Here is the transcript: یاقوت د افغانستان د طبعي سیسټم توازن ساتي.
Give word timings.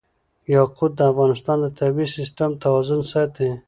یاقوت 0.53 0.91
د 0.97 1.01
افغانستان 1.11 1.57
د 1.61 1.67
طبعي 1.79 2.07
سیسټم 2.15 2.49
توازن 2.63 3.01
ساتي. 3.11 3.49